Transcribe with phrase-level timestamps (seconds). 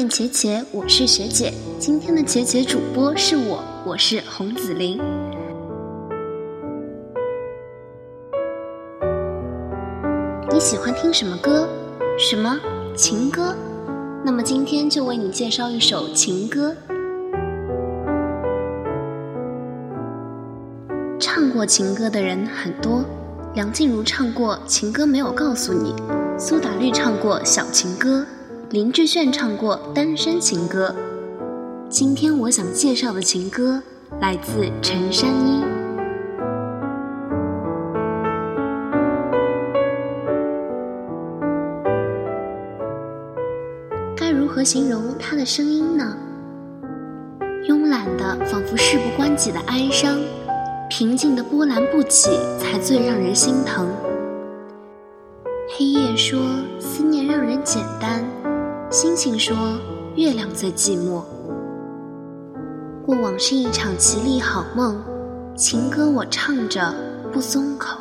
[0.00, 0.02] out。
[0.02, 1.52] 外院且且，我是学姐。
[1.78, 4.98] 今天的且且主播是我，我是洪子玲。
[10.50, 11.68] 你喜欢听什么歌？
[12.18, 12.58] 什么
[12.96, 13.54] 情歌？
[14.24, 16.74] 那么今天就为你介绍一首情歌。
[21.18, 23.04] 唱过情歌的人很多，
[23.54, 25.92] 梁静茹唱过《情歌没有告诉你》，
[26.38, 28.20] 苏打绿唱过《小情歌》。
[28.70, 30.94] 林志炫唱过《单身情歌》，
[31.88, 33.82] 今天我想介绍的情歌
[34.20, 35.64] 来自陈珊妮。
[44.16, 46.16] 该如何形容她的声音呢？
[47.66, 50.16] 慵懒的，仿佛事不关己的哀伤；
[50.88, 53.88] 平静的波澜不起，才最让人心疼。
[55.76, 56.38] 黑夜说，
[56.78, 58.22] 思念让人简单。
[58.92, 59.78] 星星说
[60.16, 61.22] ：“月亮最寂寞。”
[63.06, 65.00] 过往是一场绮丽好梦，
[65.56, 66.92] 情歌我唱着
[67.32, 67.96] 不松口。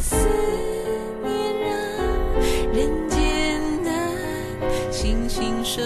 [0.00, 0.14] 思
[1.24, 1.70] 念让
[2.72, 5.82] 人间难，星星说。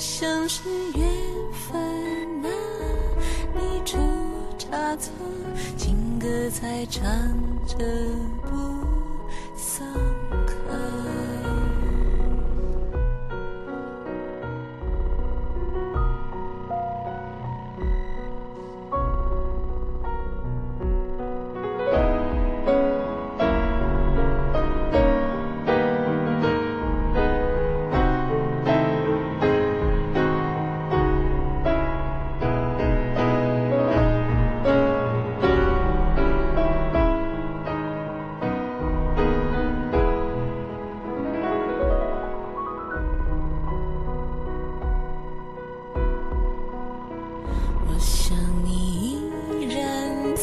[0.00, 0.62] 像是
[0.94, 1.06] 缘
[1.52, 1.78] 分
[2.42, 2.48] 啊，
[3.54, 3.98] 你出
[4.56, 5.12] 差错，
[5.76, 7.04] 情歌在唱
[7.66, 7.76] 着。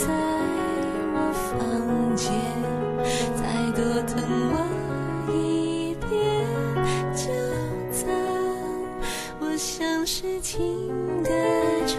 [0.07, 0.13] 在
[1.13, 2.31] 我房间，
[3.35, 3.43] 再
[3.75, 4.15] 多疼
[4.53, 4.55] 我
[5.33, 6.07] 一遍，
[7.13, 7.27] 就
[7.91, 8.07] 走。
[9.41, 10.87] 我像是情
[11.23, 11.29] 歌
[11.85, 11.97] 唱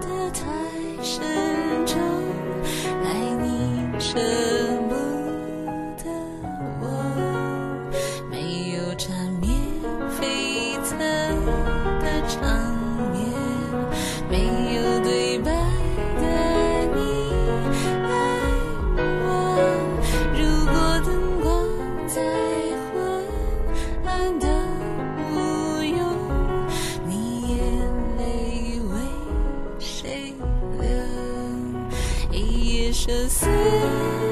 [0.00, 0.42] 得太
[1.04, 1.22] 沉
[1.86, 2.00] 重，
[3.04, 3.06] 爱
[3.40, 3.46] 你
[4.00, 4.18] 舍
[4.88, 4.94] 不
[6.02, 6.04] 得
[6.80, 6.84] 我，
[8.28, 9.46] 没有缠绵
[10.18, 10.26] 悱
[10.82, 10.98] 恻
[12.00, 12.77] 的长。
[33.28, 34.27] 思。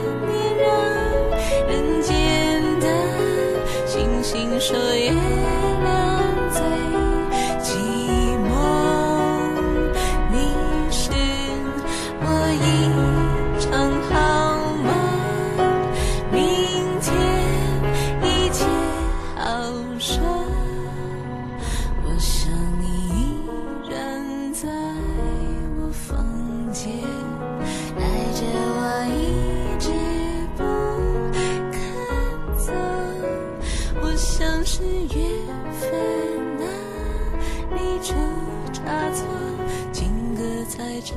[41.06, 41.16] 唱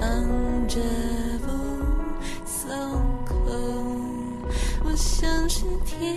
[0.67, 0.79] 着
[1.41, 1.49] 不
[2.45, 2.69] 松
[3.25, 3.35] 口
[4.85, 6.07] 我像是铁